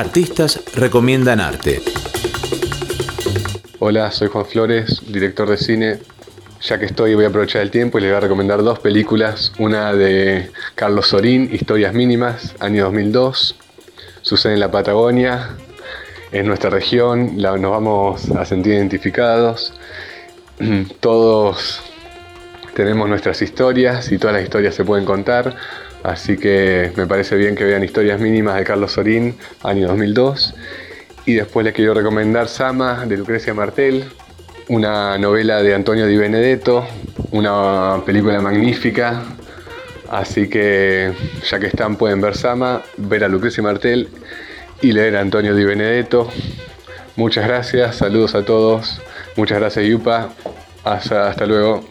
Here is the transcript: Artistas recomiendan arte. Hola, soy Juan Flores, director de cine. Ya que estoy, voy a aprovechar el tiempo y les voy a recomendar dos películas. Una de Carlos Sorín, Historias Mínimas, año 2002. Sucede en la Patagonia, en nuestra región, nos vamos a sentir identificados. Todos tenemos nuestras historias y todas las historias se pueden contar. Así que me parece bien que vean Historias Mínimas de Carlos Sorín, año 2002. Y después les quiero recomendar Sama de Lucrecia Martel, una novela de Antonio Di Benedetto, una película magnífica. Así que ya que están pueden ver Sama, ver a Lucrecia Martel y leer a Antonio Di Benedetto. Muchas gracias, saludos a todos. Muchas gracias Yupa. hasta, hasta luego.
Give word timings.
Artistas 0.00 0.62
recomiendan 0.76 1.40
arte. 1.40 1.82
Hola, 3.80 4.10
soy 4.10 4.28
Juan 4.28 4.46
Flores, 4.46 5.02
director 5.06 5.46
de 5.46 5.58
cine. 5.58 5.98
Ya 6.62 6.78
que 6.78 6.86
estoy, 6.86 7.14
voy 7.14 7.26
a 7.26 7.28
aprovechar 7.28 7.60
el 7.60 7.70
tiempo 7.70 7.98
y 7.98 8.00
les 8.00 8.10
voy 8.10 8.16
a 8.16 8.20
recomendar 8.20 8.62
dos 8.62 8.78
películas. 8.78 9.52
Una 9.58 9.92
de 9.92 10.52
Carlos 10.74 11.08
Sorín, 11.08 11.50
Historias 11.52 11.92
Mínimas, 11.92 12.54
año 12.60 12.84
2002. 12.84 13.56
Sucede 14.22 14.54
en 14.54 14.60
la 14.60 14.70
Patagonia, 14.70 15.50
en 16.32 16.46
nuestra 16.46 16.70
región, 16.70 17.36
nos 17.36 17.60
vamos 17.60 18.30
a 18.30 18.46
sentir 18.46 18.72
identificados. 18.72 19.74
Todos 21.00 21.82
tenemos 22.74 23.06
nuestras 23.06 23.42
historias 23.42 24.10
y 24.12 24.16
todas 24.16 24.32
las 24.32 24.44
historias 24.44 24.74
se 24.74 24.82
pueden 24.82 25.04
contar. 25.04 25.56
Así 26.02 26.36
que 26.36 26.92
me 26.96 27.06
parece 27.06 27.36
bien 27.36 27.54
que 27.54 27.64
vean 27.64 27.84
Historias 27.84 28.20
Mínimas 28.20 28.56
de 28.56 28.64
Carlos 28.64 28.92
Sorín, 28.92 29.36
año 29.62 29.88
2002. 29.88 30.54
Y 31.26 31.34
después 31.34 31.64
les 31.64 31.74
quiero 31.74 31.92
recomendar 31.92 32.48
Sama 32.48 33.04
de 33.06 33.16
Lucrecia 33.16 33.52
Martel, 33.52 34.04
una 34.68 35.18
novela 35.18 35.62
de 35.62 35.74
Antonio 35.74 36.06
Di 36.06 36.16
Benedetto, 36.16 36.86
una 37.32 38.02
película 38.06 38.40
magnífica. 38.40 39.22
Así 40.10 40.48
que 40.48 41.12
ya 41.48 41.60
que 41.60 41.66
están 41.66 41.96
pueden 41.96 42.20
ver 42.20 42.36
Sama, 42.36 42.82
ver 42.96 43.24
a 43.24 43.28
Lucrecia 43.28 43.62
Martel 43.62 44.08
y 44.80 44.92
leer 44.92 45.16
a 45.16 45.20
Antonio 45.20 45.54
Di 45.54 45.64
Benedetto. 45.64 46.28
Muchas 47.16 47.46
gracias, 47.46 47.96
saludos 47.96 48.34
a 48.34 48.44
todos. 48.44 49.02
Muchas 49.36 49.58
gracias 49.58 49.84
Yupa. 49.84 50.30
hasta, 50.84 51.28
hasta 51.28 51.46
luego. 51.46 51.84